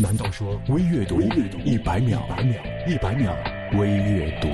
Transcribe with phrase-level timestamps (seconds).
[0.00, 2.22] 难道说微阅读一百秒？
[2.86, 3.36] 一百秒
[3.76, 4.48] 微阅读。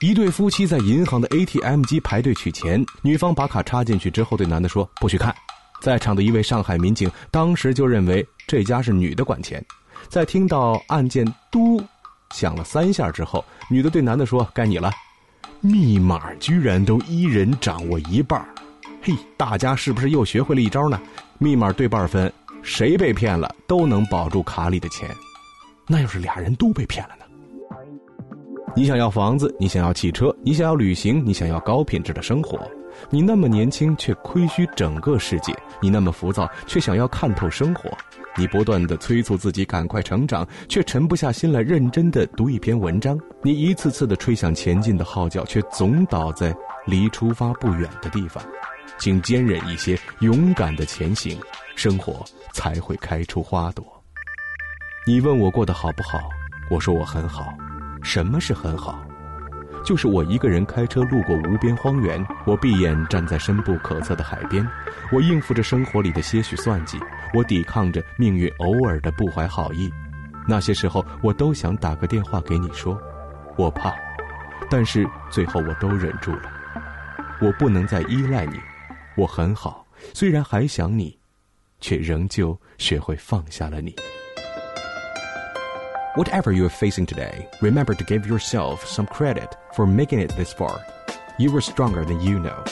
[0.00, 5.34] 一对夫妻在银行的 ATM 机排队取钱，女方把卡插进去之后，对男的说：“不许看。”
[5.82, 9.62] 在场的一位上海民警当时就认为这家是女的管钱，
[10.08, 11.78] 在听到按键“嘟”
[12.32, 14.90] 响了三下之后，女的对男的说：“该你了。”
[15.60, 18.42] 密码居然都一人掌握一半
[19.02, 20.98] 嘿，大家是不是又学会了一招呢？
[21.38, 25.08] 密码对半分，谁被骗了都能保住卡里的钱。
[25.88, 27.24] 那要是俩人都被骗了呢？
[28.74, 32.58] 你想要房子，你想要汽车，你想要旅行，你想要高品质的生活。
[33.10, 37.90] 你那么年轻，却亏虚整个世界；你那么浮躁，却想要看透生活。
[38.36, 43.18] 你不断的催促自己赶快成长，却沉不下心来认真的读一篇文章。
[43.42, 46.54] 你一次次的吹响前进的号角，却总倒在
[46.86, 48.42] 离出发不远的地方。
[48.98, 51.38] 请坚忍一些，勇敢的前行，
[51.74, 53.84] 生活才会开出花朵。
[55.06, 56.20] 你问我过得好不好？
[56.70, 57.52] 我说我很好。
[58.02, 59.04] 什么是很好？
[59.84, 64.66] 就是我一个人开车路过无边荒原，我闭眼站在深不可测的海边，
[65.10, 67.00] 我应付着生活里的些许算计，
[67.34, 69.92] 我抵抗着命运偶尔的不怀好意。
[70.46, 72.96] 那些时候，我都想打个电话给你说，
[73.56, 73.92] 我怕，
[74.70, 76.42] 但是最后我都忍住了。
[77.40, 78.60] 我不能再依赖你，
[79.16, 81.18] 我很好，虽然还想你，
[81.80, 83.94] 却仍旧学会放下了你。
[86.16, 90.80] Whatever you are facing today, remember to give yourself some credit for making it this far.
[91.38, 92.64] You are stronger than you know.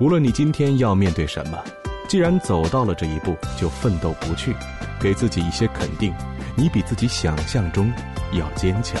[0.00, 1.62] 无论你今天要面对什么，
[2.08, 4.54] 既然走到了这一步，就奋斗不去，
[5.00, 6.14] 给自己一些肯定。
[6.56, 7.92] 你比自己想象中
[8.32, 9.00] 要坚强。